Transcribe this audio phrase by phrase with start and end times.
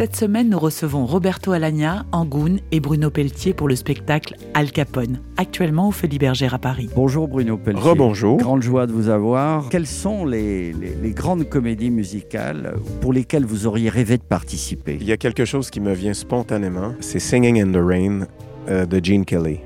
[0.00, 5.20] Cette semaine, nous recevons Roberto Alagna, Angoun et Bruno Pelletier pour le spectacle Al Capone,
[5.36, 6.88] actuellement au Folies Bergère à Paris.
[6.96, 7.82] Bonjour Bruno Pelletier.
[7.86, 8.38] Rebonjour.
[8.38, 9.68] Grande joie de vous avoir.
[9.68, 14.96] Quelles sont les, les- les grandes comédies musicales pour lesquelles vous auriez rêvé de participer?
[14.98, 18.20] Il y a quelque chose qui me vient spontanément, c'est Singing in the Rain
[18.70, 19.58] euh, de Gene Kelly.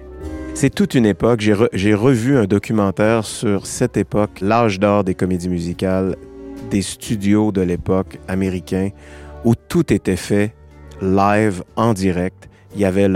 [0.55, 1.42] C'est toute une époque.
[1.42, 6.16] J'ai re- j'ai revu un documentaire sur cette époque, l'âge d'or des comédies musicales,
[6.72, 8.88] des studios de l'époque américains,
[9.44, 10.54] où tout était fait
[11.00, 12.48] live, en direct.
[12.74, 13.08] Il y avait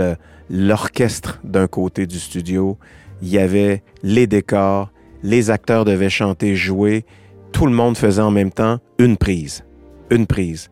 [0.49, 2.77] l'orchestre d'un côté du studio,
[3.21, 4.91] il y avait les décors,
[5.23, 7.05] les acteurs devaient chanter, jouer.
[7.51, 9.65] Tout le monde faisait en même temps une prise.
[10.11, 10.69] Une prise.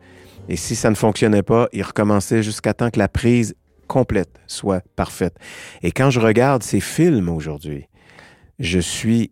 [0.47, 3.55] Et si ça ne fonctionnait pas, il recommençait jusqu'à temps que la prise
[3.87, 5.35] complète soit parfaite.
[5.81, 7.87] Et quand je regarde ces films aujourd'hui,
[8.59, 9.31] je suis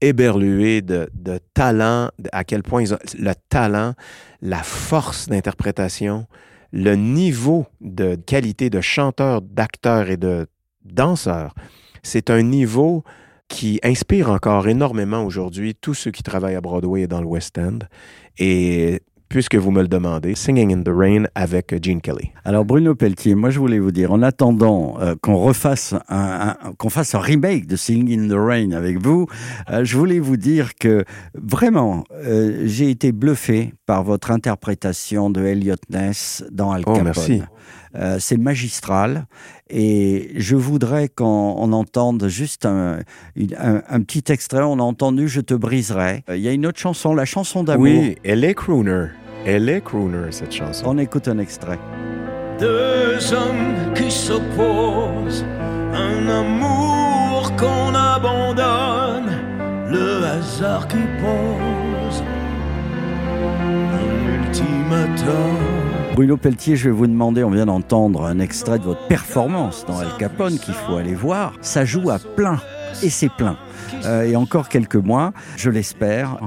[0.00, 1.08] éberlué de,
[1.54, 3.94] talent, à quel point ils ont le talent,
[4.42, 6.26] la force d'interprétation,
[6.72, 10.46] le niveau de qualité de chanteur, d'acteur et de
[10.84, 11.54] danseur.
[12.02, 13.04] C'est un niveau
[13.48, 17.58] qui inspire encore énormément aujourd'hui tous ceux qui travaillent à Broadway et dans le West
[17.58, 17.78] End.
[18.38, 22.30] Et puisque vous me le demandez, Singing in the Rain avec Gene Kelly.
[22.44, 26.72] Alors Bruno Pelletier, moi je voulais vous dire, en attendant euh, qu'on refasse un, un-
[26.78, 29.26] qu'on fasse un remake de Singing in the Rain avec vous,
[29.70, 35.42] euh, je voulais vous dire que vraiment, euh, j'ai été bluffé par votre interprétation de
[35.44, 37.04] Elliot Ness dans Al Oh, Capone.
[37.04, 37.42] merci.
[37.94, 39.24] Euh, c'est magistral
[39.70, 42.98] et je voudrais qu'on on entende juste un,
[43.36, 44.60] une- un- un petit extrait.
[44.62, 46.22] On a entendu Je te briserai.
[46.28, 47.84] Euh, Il y a une autre chanson, la chanson d'amour.
[47.84, 49.06] Oui, elle est crooner.
[49.48, 50.86] Elle est crooner, cette chanson.
[50.88, 51.78] On écoute un extrait.
[52.58, 55.44] Deux hommes qui s'opposent,
[55.94, 59.30] un amour qu'on abandonne,
[59.88, 62.24] le hasard qui pose,
[63.92, 65.56] un ultimatum.
[66.16, 70.00] Bruno Pelletier, je vais vous demander, on vient d'entendre un extrait de votre performance dans
[70.00, 71.52] Al Capone qu'il faut aller voir.
[71.60, 72.58] Ça joue à plein
[73.00, 73.56] et c'est plein.
[74.06, 76.38] Euh, et encore quelques mois, je l'espère.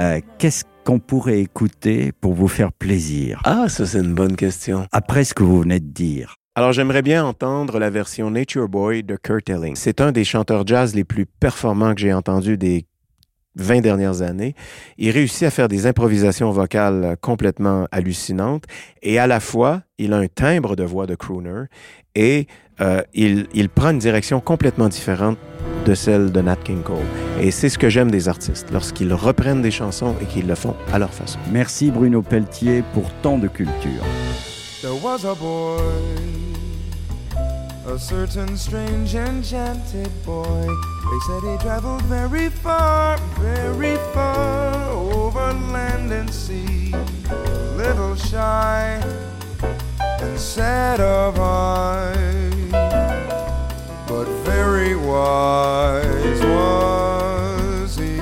[0.00, 4.86] Euh, Qu'est-ce qu'on pourrait écouter pour vous faire plaisir Ah, ça c'est une bonne question.
[4.92, 9.02] après ce que vous venez de dire Alors j'aimerais bien entendre la version Nature Boy
[9.02, 9.76] de Kurt Elling.
[9.76, 12.86] C'est un des chanteurs jazz les plus performants que j'ai entendu des
[13.60, 14.54] 20 dernières années.
[14.98, 18.64] Il réussit à faire des improvisations vocales complètement hallucinantes
[19.02, 21.64] et à la fois, il a un timbre de voix de crooner
[22.14, 22.46] et
[22.80, 25.38] euh, il, il prend une direction complètement différente
[25.84, 26.96] de celle de Nat King Cole.
[27.40, 30.74] Et c'est ce que j'aime des artistes, lorsqu'ils reprennent des chansons et qu'ils le font
[30.92, 31.38] à leur façon.
[31.50, 34.04] Merci Bruno Pelletier pour tant de culture.
[34.82, 35.78] There was a boy,
[37.86, 40.66] a certain strange enchanted boy.
[40.66, 46.92] They said he traveled very far, very far over land and sea.
[47.76, 49.02] Little shy
[50.20, 52.50] and sad of eye,
[54.06, 58.18] but very wise was he.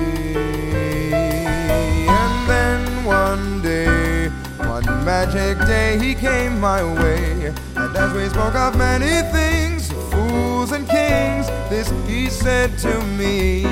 [2.07, 7.53] And then one day, one magic day, he came my way.
[7.89, 13.63] And as we spoke of many things, fools and kings, this he said to me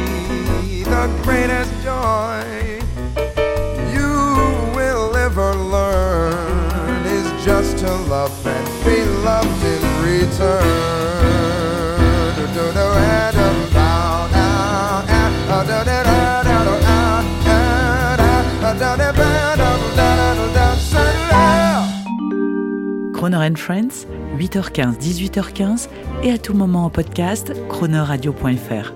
[0.82, 2.82] the greatest joy
[3.94, 10.97] you will ever learn is just to love and be loved in return.
[23.18, 24.06] Croner Friends,
[24.38, 25.90] 8h15, 18h15
[26.22, 28.94] et à tout moment en podcast, cronerradio.fr.